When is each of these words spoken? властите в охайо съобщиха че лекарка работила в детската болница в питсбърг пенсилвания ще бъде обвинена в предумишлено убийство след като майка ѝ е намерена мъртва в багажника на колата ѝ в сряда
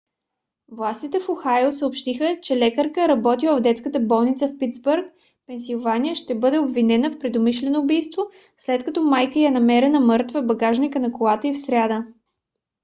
властите 0.71 1.19
в 1.19 1.29
охайо 1.29 1.71
съобщиха 1.71 2.37
че 2.41 2.57
лекарка 2.59 3.07
работила 3.07 3.57
в 3.57 3.61
детската 3.61 3.99
болница 3.99 4.47
в 4.47 4.57
питсбърг 4.57 5.13
пенсилвания 5.47 6.15
ще 6.15 6.35
бъде 6.39 6.57
обвинена 6.59 7.09
в 7.11 7.19
предумишлено 7.19 7.79
убийство 7.79 8.29
след 8.57 8.83
като 8.83 9.01
майка 9.01 9.39
ѝ 9.39 9.43
е 9.43 9.51
намерена 9.51 9.99
мъртва 9.99 10.41
в 10.41 10.45
багажника 10.45 10.99
на 10.99 11.11
колата 11.11 11.47
ѝ 11.47 11.53
в 11.53 11.57
сряда 11.57 12.05